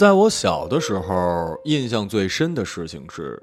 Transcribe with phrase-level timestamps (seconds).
[0.00, 3.38] 在我小的时候，印象最深的事情是，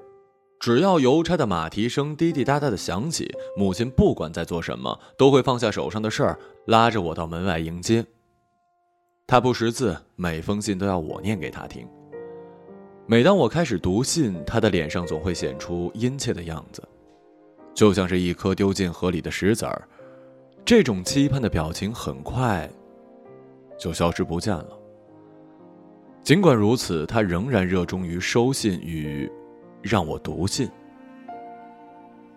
[0.58, 6.36] 只要邮差的马蹄声滴滴答答的响起，母亲不管在做什么，都会放下手上的事儿，
[6.66, 8.04] 拉着我到门外迎接。
[9.24, 11.86] 他不识字，每封信都要我念给他听。
[13.06, 16.82] 每当我开始读信，他的脸上总会显出殷切的样子，
[17.72, 19.88] 就像是一颗丢进河里的石子儿。
[20.64, 22.68] 这种期盼的表情很快
[23.78, 24.77] 就消失不见了。
[26.28, 29.32] 尽管如此，他仍然热衷于收信与
[29.80, 30.68] 让我读信，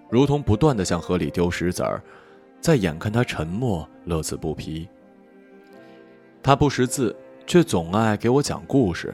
[0.10, 2.02] 如同不断的向河里丢石子儿，
[2.62, 4.88] 在眼看他沉默，乐此不疲。
[6.42, 7.14] 他不识字，
[7.46, 9.14] 却总爱给我讲故事。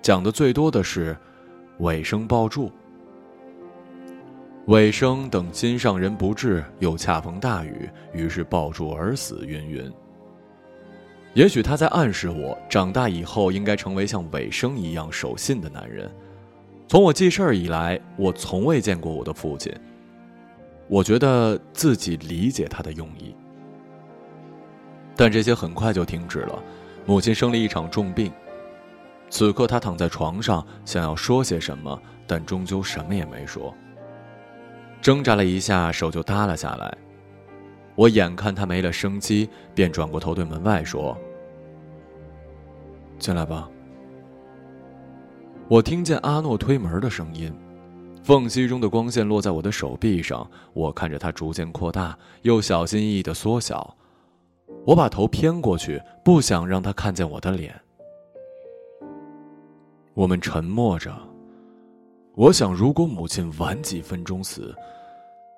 [0.00, 1.14] 讲的最多的是
[1.80, 2.72] 尾生抱柱。
[4.68, 9.44] 尾生等心上人不至，又恰逢大雨，于是抱柱而死。
[9.46, 9.92] 云云。
[11.34, 16.10] 也许他在暗示我，长大以后应该成为像尾生一样守信的男人。
[16.88, 19.72] 从我记事儿以来，我从未见过我的父亲。
[20.88, 23.34] 我觉得自己理解他的用意，
[25.16, 26.62] 但这些很快就停止了。
[27.06, 28.30] 母亲生了一场重病。
[29.30, 33.72] 此刻，他躺在床上，想要说些什么，但终究什么也没说。
[35.00, 36.94] 挣扎了一下，手就耷了下来。
[37.94, 41.16] 我眼看他没了生机，便转过头对门外说
[43.18, 43.68] ：“进来吧。”
[45.68, 47.52] 我听见阿诺推门的声音，
[48.22, 53.96] 缝隙中的光线落在我的手臂上，我看着它逐渐扩大，又小心翼翼的缩小。
[54.84, 57.80] 我把头偏过去，不想让他看见我的脸。
[60.14, 61.14] 我们沉默着。
[62.34, 64.74] 我想，如果母亲晚几分钟死，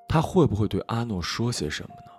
[0.08, 2.12] 他会不会对阿诺说些什么呢？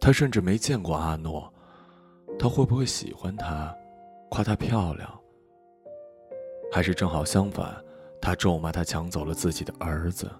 [0.00, 1.52] 他甚至没见过阿诺，
[2.38, 3.74] 他会不会喜欢他，
[4.30, 5.08] 夸她漂亮？
[6.72, 7.74] 还是正好相反，
[8.20, 10.30] 他咒骂他抢走了自己的儿子？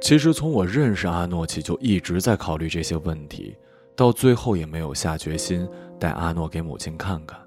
[0.00, 3.56] 其实，从我认识阿诺起，就一直在考虑这些问题。
[3.96, 5.68] 到最后也没有下决心
[6.00, 7.40] 带阿诺给母亲看看。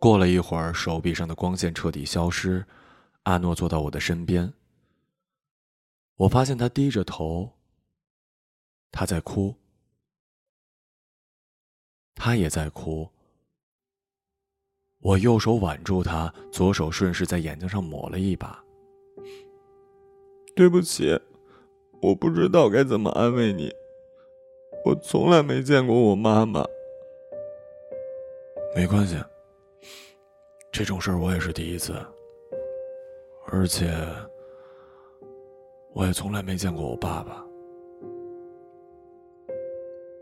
[0.00, 2.64] 过了一会儿，手臂上的光线彻底消失，
[3.24, 4.50] 阿诺坐到我的身边。
[6.16, 7.50] 我发现他低着头，
[8.90, 9.54] 他在哭，
[12.14, 13.08] 他也在哭。
[15.00, 18.62] 我右手挽住他，左手顺势在眼睛上抹了一把。
[20.54, 21.18] 对不起，
[22.00, 23.72] 我不知道该怎么安慰你。
[24.84, 26.64] 我从来没见过我妈妈。
[28.76, 29.16] 没关系，
[30.70, 31.94] 这种事儿我也是第一次，
[33.46, 33.92] 而且
[35.94, 37.44] 我也从来没见过我爸爸。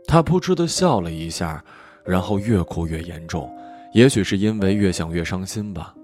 [0.05, 1.63] 他扑哧的笑了一下，
[2.03, 3.49] 然后越哭越严重，
[3.93, 5.95] 也许是因为越想越伤心吧。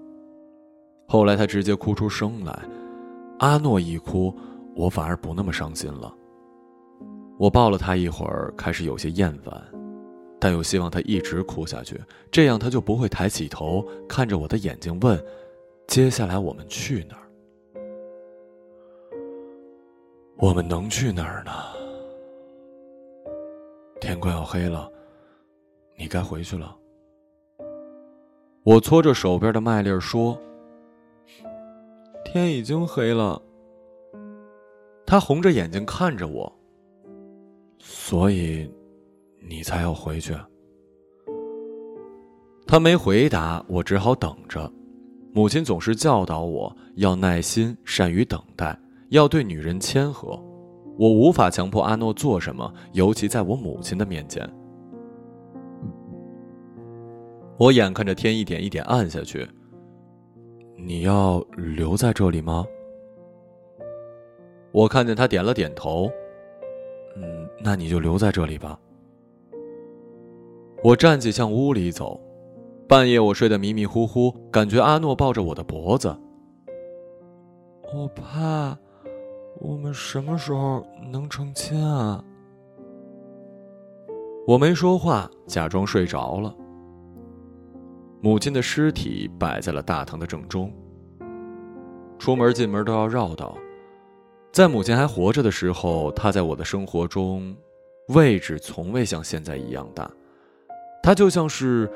[1.06, 2.58] 后来他直接哭出声来，
[3.38, 4.34] 阿诺一哭，
[4.74, 6.14] 我反而不那么伤心了。
[7.38, 9.62] 我抱了他一会儿，开始有些厌烦，
[10.40, 12.00] 但又希望他一直哭下去，
[12.30, 15.22] 这样他就不会抬起头看着我的眼睛问
[15.86, 17.27] ：“接下来我们去哪儿？
[20.38, 21.52] 我们能去哪儿呢？”
[24.00, 24.90] 天快要黑了，
[25.96, 26.74] 你该回去了。
[28.62, 30.38] 我搓着手边的麦粒说
[32.24, 33.42] ：“天已经黑了。”
[35.04, 36.52] 他红着眼睛看着我。
[37.78, 38.70] 所以，
[39.40, 40.36] 你才要回去？
[42.66, 44.70] 他没回答，我只好等着。
[45.32, 48.78] 母亲总是教导我要耐心，善于等待，
[49.10, 50.42] 要对女人谦和。
[50.98, 54.48] 我无法强迫阿诺做什么，尤其在我母亲的面前。
[57.56, 59.48] 我眼看着天一点一点暗下去。
[60.76, 62.64] 你要留在这里吗？
[64.72, 66.10] 我看见他点了点头。
[67.16, 68.78] 嗯，那你就留在这里吧。
[70.84, 72.20] 我站起向屋里走，
[72.86, 76.16] 半夜我睡得迷迷糊糊，感觉阿诺抱着我的脖子。
[77.92, 78.78] 我怕，
[79.60, 82.22] 我们什么时候能成亲啊？
[84.46, 86.54] 我没说话，假装睡着了。
[88.20, 90.72] 母亲的尸体摆在了大堂的正中。
[92.18, 93.56] 出门进门都要绕道。
[94.52, 97.54] 在母亲还活着的时候，她在我的生活中
[98.08, 100.08] 位置从未像现在一样大。
[101.02, 101.90] 她就像是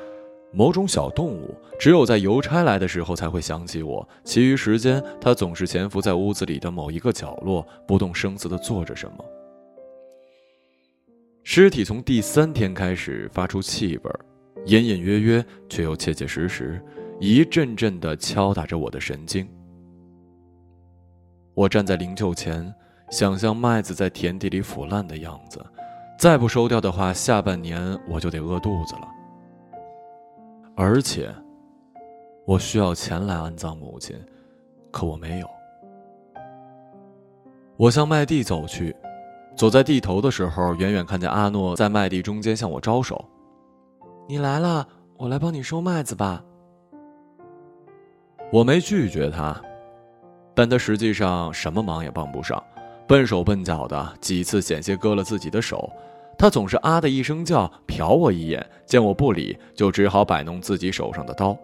[0.53, 9.25] 某种小动物，只有在邮差来的时候才会想起我，其余时间它总是潜伏在屋子里的某一个角落，不动声色地做着什么。
[11.43, 14.11] 尸体从第三天开始发出气味，
[14.65, 16.79] 隐隐约约却又切切实实，
[17.19, 19.47] 一阵阵的敲打着我的神经。
[21.55, 22.73] 我站在灵柩前，
[23.09, 25.59] 想象麦子在田地里腐烂的样子，
[26.17, 29.12] 再不收掉的话，下半年我就得饿肚子了。
[30.75, 31.33] 而且，
[32.45, 34.15] 我需要钱来安葬母亲，
[34.91, 35.47] 可我没有。
[37.77, 38.95] 我向麦地走去。
[39.55, 43.23] 走在地头的时候，远远看见阿诺在麦地中间向我招手
[44.27, 46.43] ：“你来了，我来帮你收麦子吧。”
[48.51, 49.55] 我没拒绝他，
[50.55, 52.61] 但他实际上什么忙也帮不上，
[53.07, 55.87] 笨手笨脚的，几次险些割了自己的手。
[56.37, 61.57] 他总是啊的一声叫，瞟我一眼，见我不理，就只好摆弄自己手上的刀。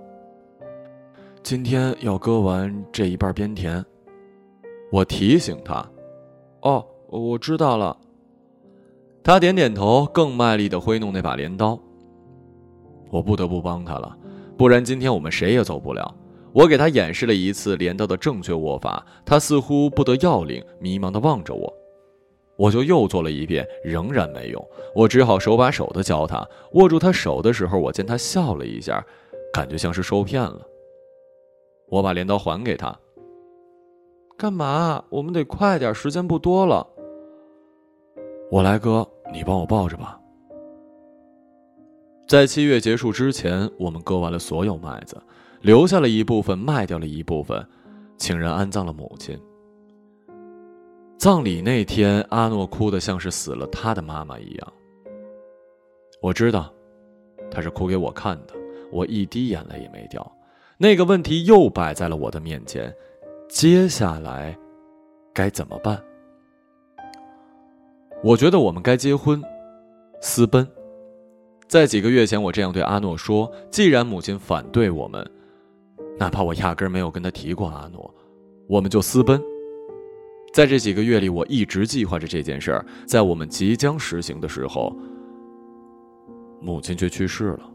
[1.44, 3.83] 今天要割完这一半边田，
[4.92, 5.86] 我提醒他
[6.62, 7.98] ：“哦。”我知道了。
[9.24, 11.75] 他点点头，更卖力的挥弄那把镰刀。
[13.10, 14.16] 我不得不帮他了，
[14.56, 16.16] 不然今天我们谁也走不了。
[16.54, 21.74] 我给他演示了一次镰刀的正确握法，他似乎不得要领，迷茫的望着我。
[22.59, 24.69] 我就又做了一遍，仍然没用。
[24.94, 26.45] 我只好手把手的教他。
[26.73, 29.01] 握住他手的时候，我见他笑了一下，
[29.53, 30.67] 感觉像是受骗了。
[31.88, 32.94] 我把镰刀还给他。
[34.38, 35.01] 干嘛？
[35.09, 36.85] 我们得快点，时间不多了。
[38.51, 40.19] 我来割，你帮我抱着吧。
[42.27, 45.15] 在七月结束之前，我们割完了所有麦子，
[45.61, 47.65] 留下了一部分，卖掉了一部分，
[48.17, 49.39] 请人安葬了母亲。
[51.19, 54.74] 葬礼那天，阿诺哭得像是死了他的妈妈一样。
[56.21, 56.74] 我知道，
[57.51, 58.54] 他是哭给我看的，
[58.89, 60.25] 我一滴眼泪也没掉。
[60.77, 62.95] 那个问题又摆在了我的面前，
[63.50, 64.57] 接下来
[65.33, 66.01] 该怎么办？
[68.24, 69.44] 我觉得我们该结婚，
[70.21, 70.66] 私奔。
[71.68, 75.30] 在几个月前，我这样对阿诺说：“既然母亲反对我们，
[76.18, 78.10] 哪怕我压根没有跟他提过阿诺，
[78.69, 79.38] 我们就私奔。”
[80.53, 82.85] 在这几个月里，我一直计划着这件事儿。
[83.05, 84.95] 在我们即将实行的时候，
[86.61, 87.71] 母亲却去世了，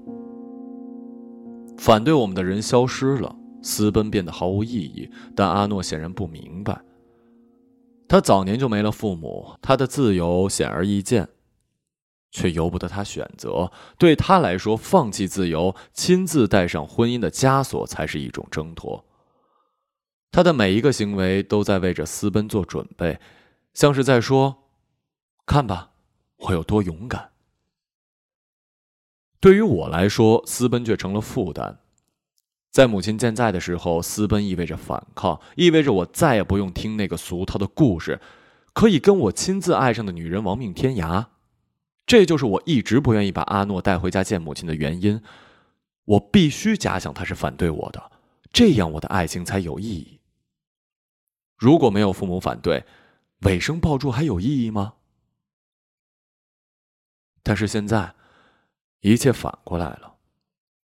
[1.79, 5.09] 反对我们的人消失了，私奔变得毫无意义。
[5.35, 6.81] 但阿诺显然不明白。
[8.07, 11.29] 他早年就没了父母，他的自由显而易见，
[12.31, 13.73] 却由不得他选择。
[13.99, 19.05] 对他来说，放弃自由，亲自带上婚姻的枷锁，才是一种挣脱。
[20.35, 23.21] 他的每一个行为都在为着私奔做准备，
[23.73, 24.65] 像是在说
[25.47, 25.93] ：“看吧，
[26.39, 27.31] 我有多勇敢。”
[29.39, 31.79] 对于我来说，私奔却成了负担。
[32.73, 38.21] 在母亲健在的时候，私奔意味着反抗，意味着我再也不用听那个俗套的故事，
[38.73, 41.27] 可以跟我亲自爱上的女人亡命天涯。
[42.07, 45.23] 这就是我一直不愿意把阿诺带回家见母亲的原因。
[46.07, 48.11] 我必须假想他是反对我的，
[48.53, 50.19] 这样我的爱情才有意义。
[51.57, 52.85] 如果没有父母反对，
[53.41, 54.95] 尾声抱柱还有意义吗？
[57.43, 58.15] 但是现在，
[59.01, 60.17] 一切反过来了，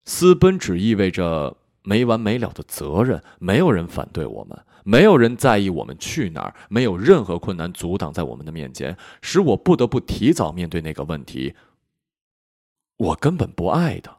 [0.04, 1.56] 私奔只意味着。
[1.84, 11.54] 没完没了的责任，没有人反对我们，没有人在意我们去哪儿，没有任何困难阻挡在我们的面前，使我不得不提早面对那个问题：
[12.98, 14.18] 我根本不爱他。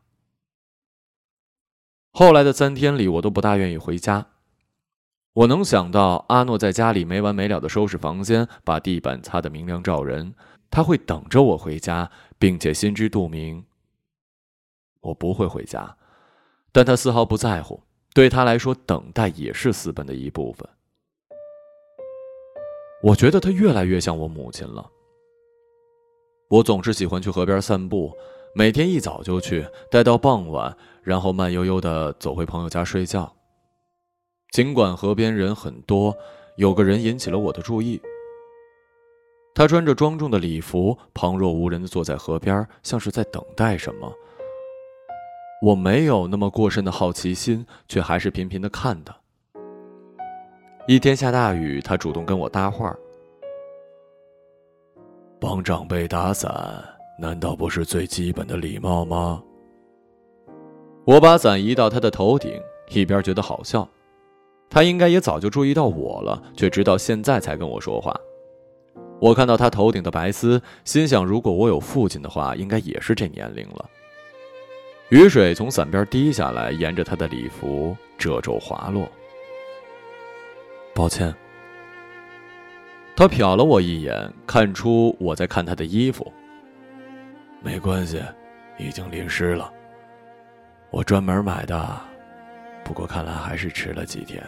[2.12, 4.26] 后来的三天里，我都不大愿意回家。
[5.34, 10.34] 我能想到阿诺在家里没完没了的收拾房间，把地板擦得明亮照人，
[10.70, 13.64] 他会等着我回家，并且心知肚明，
[15.02, 15.96] 我不会回家。
[16.72, 17.84] 但他丝毫不在乎，
[18.14, 20.68] 对他来说，等待也是私奔的一部分。
[23.02, 24.90] 我觉得他越来越像我母亲了。
[26.50, 28.12] 我总是喜欢去河边散步，
[28.54, 33.39] 每天一早就去，待到傍晚，然后慢悠悠的走回朋友家睡觉。
[34.52, 36.16] 尽管河边人很多，
[36.56, 38.02] 有个人引起了我的注意。
[39.54, 44.12] 他穿着庄重的礼服，旁若无人的坐在河边，像是在等待什么。
[45.62, 49.16] 我没有那么过深的好奇心，却还是频频的看他。
[50.88, 52.96] 一天下大雨，他主动跟我搭话。
[55.40, 56.84] 帮长辈打伞，
[57.20, 59.44] 难道不是最基本的礼貌吗？
[61.06, 63.88] 我把伞移到他的头顶，一边觉得好笑。
[64.70, 68.16] 他应该也早就注意到我了，却直到现在才跟我说话。
[69.20, 73.90] 我看到他头顶的白丝，心想：如果我有父亲的话，应该也是这年龄了。
[75.10, 79.10] 雨水从伞边滴下来，沿着他的礼服褶皱滑落。
[80.94, 81.34] 抱歉。
[83.16, 86.32] 他瞟了我一眼，看出我在看他的衣服。
[87.62, 88.22] 没关系，
[88.78, 89.74] 已经淋湿了。
[90.92, 92.00] 我专门买的，
[92.86, 94.42] 不过看来还是迟了几天。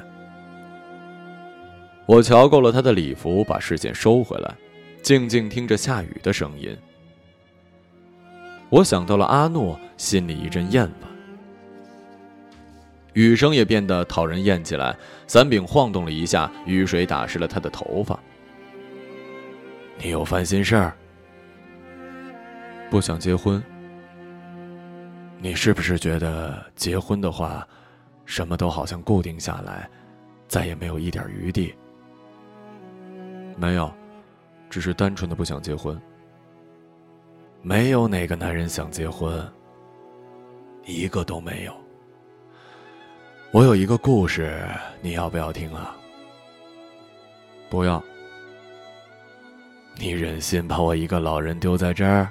[2.05, 4.53] 我瞧够了他的礼服，把视线收回来，
[5.01, 6.75] 静静听着下雨的声音。
[8.69, 11.09] 我想到了阿诺，心里一阵厌烦。
[13.13, 18.17] 雨声也变得讨人厌起来，伞柄晃动了一下，雨水打湿了他的头发。
[20.01, 20.93] 你有烦心事儿？
[22.89, 23.61] 不想结婚？
[25.39, 27.67] 你是不是觉得结婚的话，
[28.25, 29.89] 什么都好像固定下来，
[30.47, 31.73] 再也没有一点余地？
[33.57, 33.91] 没有，
[34.69, 35.99] 只是单纯的不想结婚。
[37.61, 39.47] 没有哪个男人想结婚，
[40.85, 41.73] 一个都没有。
[43.51, 44.65] 我有一个故事，
[45.01, 45.95] 你要不要听啊？
[47.69, 48.01] 不要。
[49.97, 52.29] 你忍心把我一个老人丢在这儿？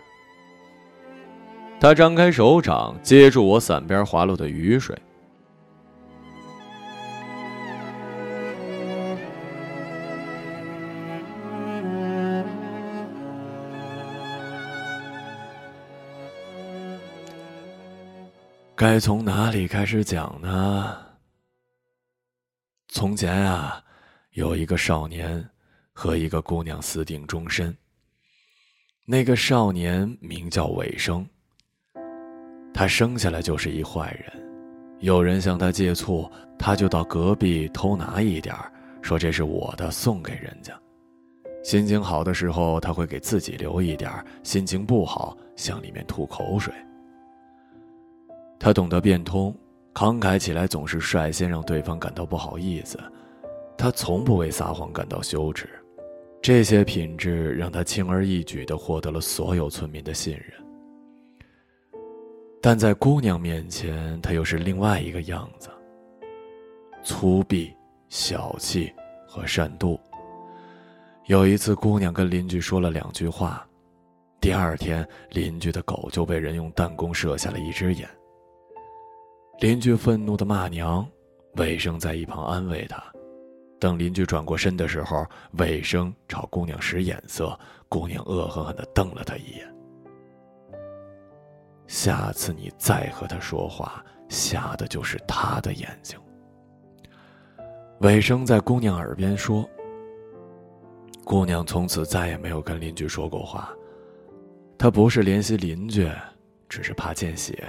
[1.78, 4.98] 他张开手掌接住我伞边滑落的雨水。
[18.80, 20.96] 该从哪里开始讲呢？
[22.88, 23.84] 从前啊，
[24.30, 25.46] 有一个少年
[25.92, 27.76] 和一个姑娘私定终身。
[29.04, 31.28] 那个少年名叫尾生。
[32.72, 34.48] 他生下来就是一坏人，
[35.00, 36.26] 有人向他借醋，
[36.58, 38.56] 他就到隔壁偷拿一点
[39.02, 40.72] 说这是我的，送给人家。
[41.62, 44.10] 心情好的时候，他会给自己留一点
[44.42, 46.72] 心情不好，向里面吐口水。
[48.60, 49.52] 他懂得变通。
[49.92, 52.96] 慷慨起来总是率先让对方感到不好意思，
[53.76, 55.68] 他从不为撒谎感到羞耻，
[56.40, 60.52] 这些品质让他轻而易举地获得了所有村民的信任。
[62.62, 65.68] 但在姑娘面前，他又是另外一个样子：
[67.02, 67.72] 粗鄙、
[68.08, 68.92] 小气
[69.26, 69.98] 和善妒。
[71.26, 73.66] 有一次，姑娘跟邻居说了两句话，
[74.40, 78.08] 第二天，邻居的狗就被人用弹弓射下了一只眼。
[79.60, 81.06] 邻居愤怒的骂娘，
[81.56, 83.02] 卫生在一旁安慰他。
[83.78, 85.26] 等邻居转过身的时候，
[85.58, 89.74] 卫生朝姑娘使眼色，姑娘恶狠狠地瞪了他一眼。
[91.86, 96.18] 下次你再和他说话，瞎的就是他的眼睛。
[98.00, 99.68] 卫生在姑娘耳边说。
[101.22, 103.70] 姑娘从此再也没有跟邻居说过话，
[104.78, 106.10] 她不是怜惜邻居，
[106.66, 107.62] 只是怕见血。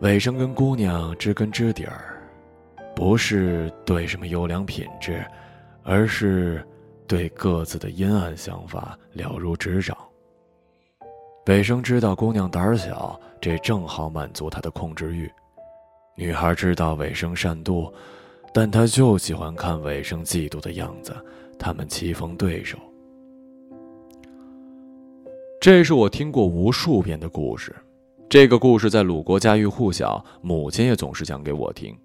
[0.00, 2.22] 尾生跟姑娘知根知底儿，
[2.94, 5.24] 不是对什么优良品质，
[5.82, 6.62] 而是
[7.06, 9.96] 对各自的阴暗想法了如指掌。
[11.46, 15.30] 尾生知道姑娘胆小，这正好满足他的控制欲。
[16.14, 17.90] 女孩知道尾生善妒，
[18.52, 21.14] 但她就喜欢看尾生嫉妒的样子。
[21.58, 22.76] 他们棋逢对手。
[25.58, 27.74] 这是我听过无数遍的故事。
[28.28, 31.96] 这个故事在鲁国家喻户晓，母亲也总是讲给我听，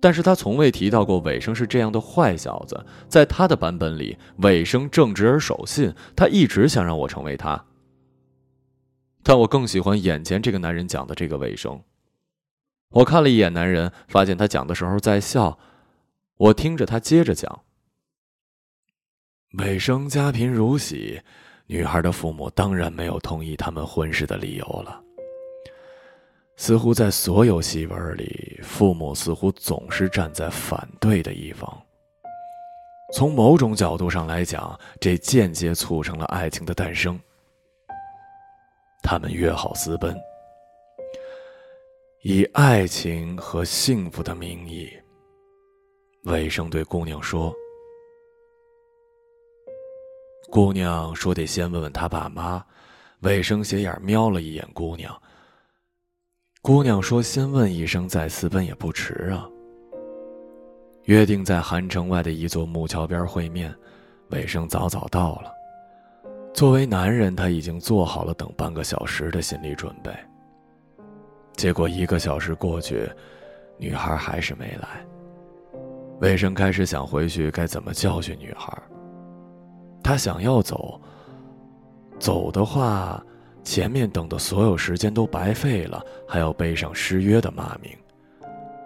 [0.00, 2.82] 但是他从未提到过尾生是这样的坏小子。
[3.08, 7.62] 在他的版本里，尾生正直而守信，他一直想让我成为他。
[9.22, 11.78] 但我更喜欢眼前这个男人讲的这个尾生。
[12.92, 15.58] 我看了一眼男人，发现他讲的时候在笑，
[16.38, 17.60] 我听着他接着讲。
[19.58, 21.20] 尾生家贫如洗，
[21.66, 25.04] 女孩的父母当然没有同意他们婚事的理由了。
[26.60, 31.82] 似乎在所有戏文里，父母似乎总是站在反对的一方。
[33.14, 37.18] 从某种角度上来讲，这间接促成了爱情的诞生。
[39.02, 40.14] 他们约好私奔，
[42.20, 44.86] 以爱情和幸福的名义。
[46.24, 47.54] 魏生对姑娘说
[50.52, 52.62] ：“姑娘说得先问问他爸妈。”
[53.20, 55.10] 魏生斜眼瞄了一眼姑娘。
[56.62, 59.48] 姑娘说：“先问一声再私奔也不迟啊。”
[61.04, 63.74] 约定在韩城外的一座木桥边会面，
[64.28, 65.50] 尾生早早到了。
[66.52, 70.12] 作为男人，他已经做好了等半个小时的心理准备。
[71.56, 73.10] 结果一个小时过去，
[73.78, 75.04] 女孩还是没来。
[76.20, 78.70] 尾生开始想回去该怎么教训女孩。
[80.02, 81.00] 他想要走，
[82.18, 83.24] 走的话。
[83.62, 87.90] 前面等的所有时间都白费了，还要背上失约的骂名。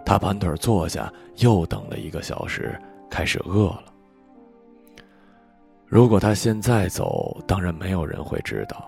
[0.05, 2.79] 他盘腿坐下，又等了一个小时，
[3.09, 3.85] 开始饿了。
[5.87, 8.87] 如果他现在走，当然没有人会知道。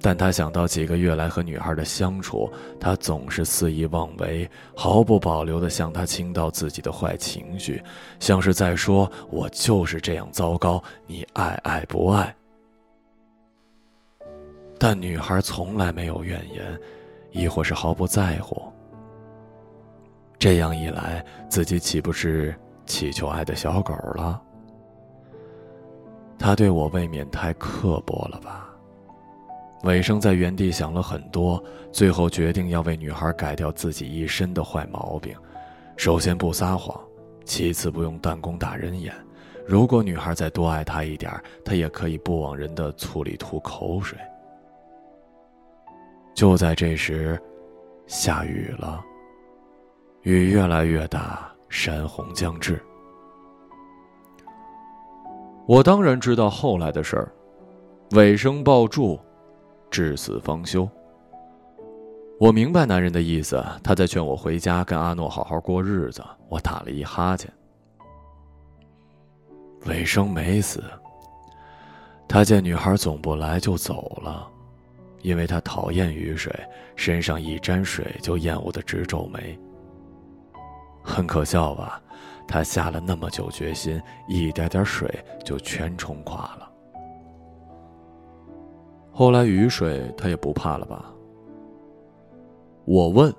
[0.00, 7.82] 但他想到几个月来和女孩的相处，他总是肆意妄为，毫不保留地向她倾倒自己的坏情绪，
[8.20, 12.32] 像是在说：“我就是这样糟糕，你爱爱不爱？”
[14.78, 16.78] 但女孩从来没有怨言，
[17.32, 18.62] 亦或是毫不在乎。
[20.38, 22.54] 这样一来，自己岂不是
[22.86, 24.40] 乞求爱的小狗了？
[26.38, 28.68] 他对我未免太刻薄了吧？
[29.82, 35.34] 尾生在原地想了很多，最后决定要为女孩改掉自己一身的坏毛病。
[35.96, 36.96] 首先不撒谎，
[37.44, 39.12] 其次不用弹弓打人眼。
[39.66, 41.32] 如果女孩再多爱他一点，
[41.64, 44.16] 他也可以不往人的醋里吐口水。
[46.38, 47.36] 就在这时，
[48.06, 49.04] 下雨了。
[50.22, 52.80] 雨越来越大，山洪将至。
[55.66, 57.32] 我当然知道后来的事儿，
[58.12, 59.18] 尾生抱柱。
[59.90, 60.88] 至死方休。
[62.38, 66.22] 我明白男人的意思，他在劝我回家跟阿诺好好过日子。
[66.48, 67.52] 我打了一哈欠。
[69.86, 70.84] 尾生没死。
[72.28, 74.48] 他见女孩总不来就走了，
[75.22, 76.52] 因为他讨厌雨水，
[76.96, 79.58] 身上一沾水就厌恶的直皱眉。
[81.02, 82.02] 很可笑吧？
[82.46, 86.70] 他下了那么久决心，一点点水就全冲垮了。
[89.12, 91.12] 后来雨水他也不怕了吧？
[92.84, 93.32] 我问。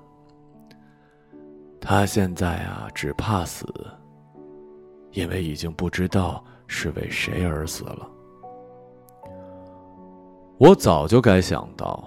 [1.82, 3.66] 他现在啊，只怕死，
[5.12, 8.08] 因为已经不知道是为谁而死了。
[10.60, 12.04] 我早就该想到，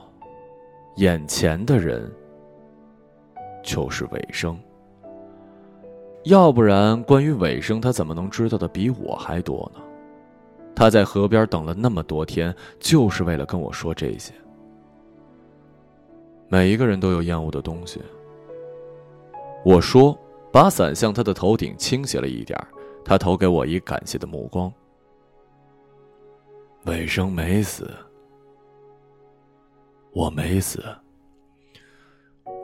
[0.96, 2.12] 眼前的人
[3.62, 4.58] 就是尾生。
[6.24, 9.80] 要不然，关于尾生，他怎么能知道的比我还多呢？
[10.76, 14.34] 他在河边等了那么多天，就是为了跟我说这些。
[16.46, 18.02] 每一个人都有厌恶的东西。
[19.64, 20.14] 我说，
[20.52, 22.58] 把伞向他的头顶倾斜了一点
[23.02, 24.70] 他投给我一感谢的目光。
[26.84, 27.90] 尾生没死，
[30.12, 30.82] 我没死。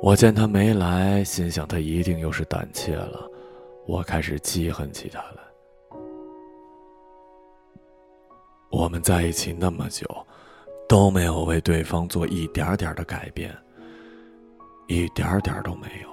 [0.03, 3.29] 我见他没来，心想他一定又是胆怯了，
[3.87, 5.39] 我开始记恨起他来。
[8.71, 10.07] 我们在一起那么久，
[10.89, 13.57] 都没有为对方做一点点的改变，
[14.87, 16.09] 一点点都没有。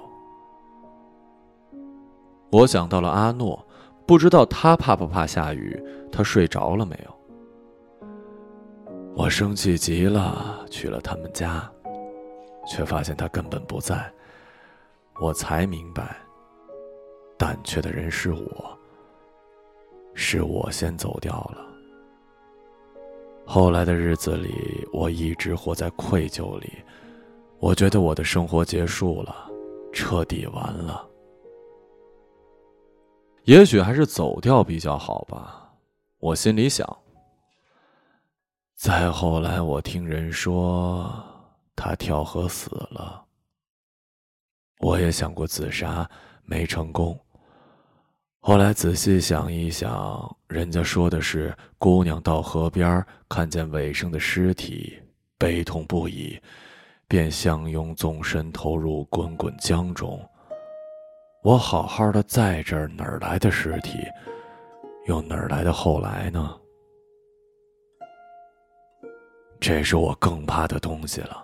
[2.52, 3.64] 我想到了阿诺，
[4.08, 5.78] 不知道他怕不怕下雨，
[6.12, 7.14] 他睡着了没有？
[9.18, 11.72] 我生气极了，去了他们家，
[12.68, 14.12] 却发现他根本不在。
[15.22, 16.18] 我才明白，
[17.38, 18.78] 胆怯的人是我，
[20.14, 21.66] 是我先走掉了。
[23.46, 26.74] 后来的日子里，我一直活在愧疚里。
[27.60, 29.50] 我觉得我的生活结束了，
[29.94, 31.08] 彻底完了。
[33.46, 35.74] 也许还是走掉比较好吧，
[36.20, 36.86] 我心里想。
[38.76, 41.12] 再后来，我听人说
[41.76, 43.24] 他跳河死了。
[44.80, 46.08] 我也想过自杀，
[46.44, 47.18] 没成功。
[48.42, 55.02] 后来仔细想一想，人家说的是姑娘到河边看见尾生的尸体，
[55.38, 56.40] 悲痛不已，
[57.08, 60.22] 便相拥纵身投入滚滚江中。
[61.42, 63.98] 我好好的在这儿，哪来的尸体？
[65.08, 66.56] 又哪来的后来呢？
[69.68, 71.44] 这是我更怕的东西了。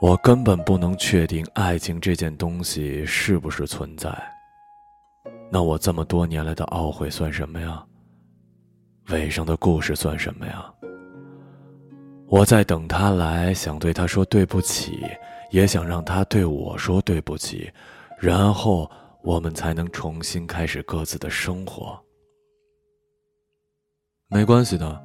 [0.00, 4.12] 我根本不能确定爱情这件东西是不是存在。
[5.48, 7.86] 那我这么多年来的懊悔算什么呀？
[9.10, 10.68] 尾声的故事算什么呀？
[12.26, 15.06] 我在等他来，想对他说对不起，
[15.52, 17.72] 也想让他对我说对不起，
[18.18, 18.90] 然后
[19.22, 21.96] 我们才能重新开始各自的生活。
[24.26, 25.00] 没关系的，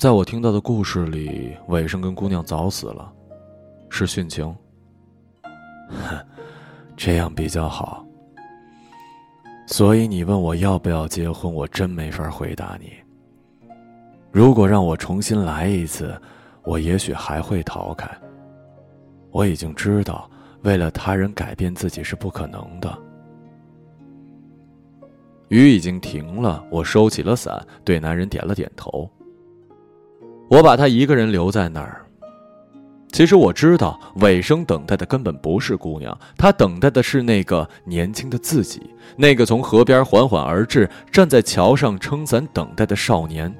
[0.00, 3.12] 在我听到的故事里，尾生跟姑娘早死了，
[3.90, 4.46] 是殉情。
[5.88, 6.18] 哼，
[6.96, 8.02] 这样比较好。
[9.66, 12.90] 所以你问我要不要结婚，我真没法回答你。
[14.32, 16.18] 如果让我重新来一次，
[16.64, 18.10] 我也许还会逃开。
[19.30, 20.30] 我已经知道，
[20.62, 22.98] 为了他人改变自己是不可能的。
[25.48, 29.06] 雨已经停了，我收起了伞，对男人点了点头。
[30.50, 32.04] 我把他一个人留在那儿。
[33.12, 38.82] 其实我知道，尾生等待的根本不是姑娘，他等待的是那个年轻的自己，
[39.16, 43.54] 那个从河边缓缓而至、站在桥上撑伞等待的少年。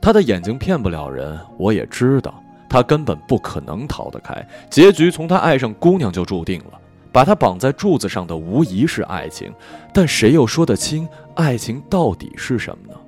[0.00, 4.34] 他的眼睛骗不了人，我也知道他根本不可能逃得开。
[4.70, 6.80] 结局从他爱上姑娘就注定了，
[7.12, 9.52] 把他绑在柱子上的无疑是爱情，
[9.92, 12.99] 但谁又说得清爱情到底是什么呢？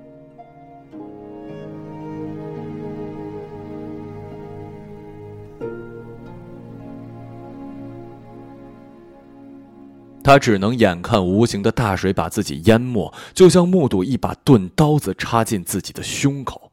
[10.23, 16.73] 他只能眼看无形的大水把自己淹没，就像目睹一把钝刀子插进自己的胸口。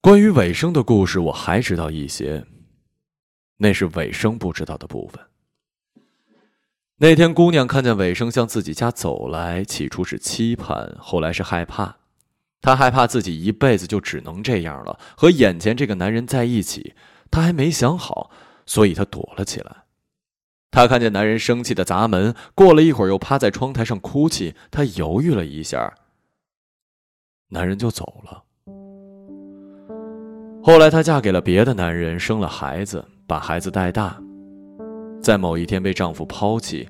[0.00, 2.46] 关于尾生的故事，我还知道一些，
[3.56, 5.20] 那是尾生不知道的部分。
[7.00, 11.96] 那天，姑娘看见尾生向自己家走来，起初是期盼，后来是害怕。
[12.60, 16.94] 她害怕自己一辈子就只能这样了，和眼前这个男人在一起。
[17.30, 18.30] 她还没想好，
[18.66, 19.87] 所以她躲了起来。
[20.70, 24.54] 她看见男人生气的砸门，过了一会儿又趴在窗台上哭泣。
[24.70, 25.92] 她犹豫了一下，
[27.48, 28.44] 男人就走了。
[30.62, 34.20] 后来，她嫁给了别的男人，生了孩子，把孩子带大，
[35.22, 36.86] 在某一天被丈夫抛弃。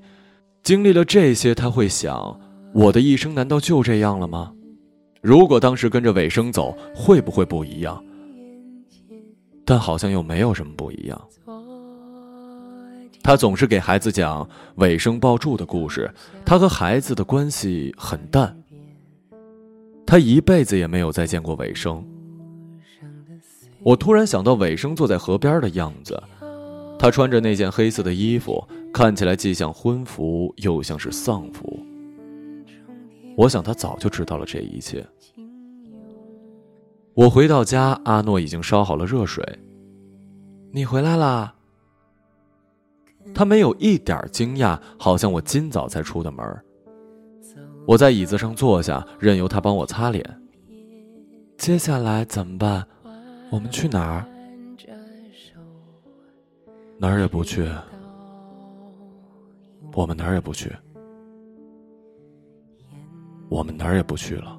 [0.65, 2.41] 经历了这些，她会想：
[2.75, 4.53] 我的一生难道就这样了吗？
[5.23, 8.05] 如果当时跟着尾生走，会不会不一样？
[9.65, 11.29] 但好像又没有什么不一样。
[13.29, 16.11] 他总是给孩子讲尾生抱柱的故事，
[16.47, 18.59] 他和孩子的关系很淡。
[20.07, 22.03] 他一辈子也没有再见过尾生。
[23.81, 26.19] 我突然想到尾生坐在河边的样子，
[26.99, 31.79] 他穿着那件黑色的衣服，看起来既像婚服又像是丧服。
[33.37, 35.07] 我想他早就知道了这一切。
[37.13, 39.45] 我回到家，阿诺已经烧好了热水。
[40.73, 41.57] 你回来啦？
[43.39, 46.45] 他没有一点惊讶，好像我今早才出的门。
[47.87, 50.43] 我在椅子上坐下，任由他帮我擦脸。
[51.57, 52.85] 接下来怎么办？
[53.49, 54.27] 我们去哪儿？
[56.99, 57.71] 哪儿也不去。
[59.95, 60.73] 我们哪儿也不去。
[63.49, 64.59] 我们哪儿也不去了。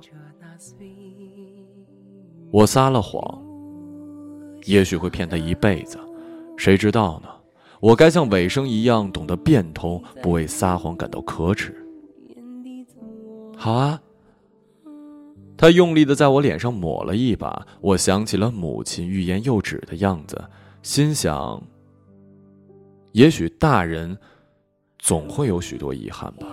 [2.49, 3.43] 我撒了谎，
[4.63, 5.99] 也许会骗他一辈子，
[6.55, 7.27] 谁知道呢？
[7.79, 11.75] 我该像尾生一样懂得变通，不为撒谎感到可耻。
[13.55, 14.01] 好啊。
[15.57, 20.41] 他用力的在我脸上抹了一把，我想起了母亲欲言又止的样子，
[20.81, 21.61] 心想：
[23.11, 24.17] 也许大人
[24.99, 26.47] 总会有许多遗憾吧。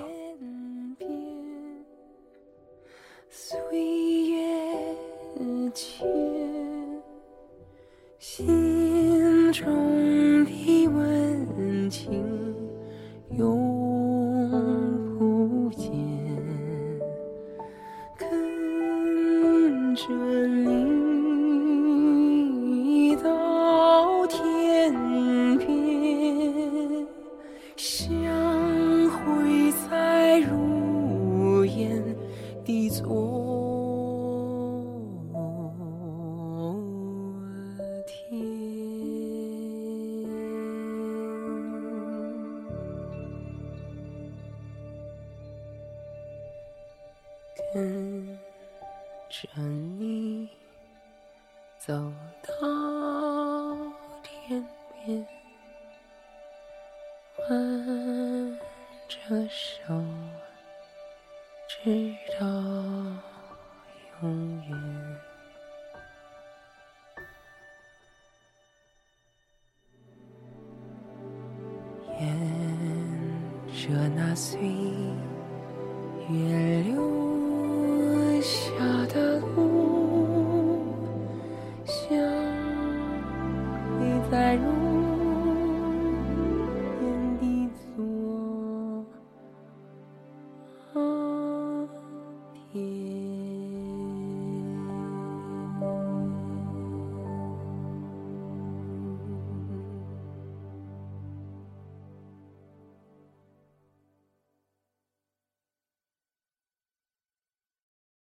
[3.30, 3.56] 岁
[4.28, 4.36] 月
[8.18, 10.44] 心中
[11.88, 12.24] 情
[13.30, 15.90] 永不见，
[18.16, 20.75] 跟着你。
[62.06, 62.46] 直到
[64.22, 64.70] 永远。
[72.20, 72.26] 沿
[73.74, 74.60] 着那岁
[76.28, 77.15] 月流。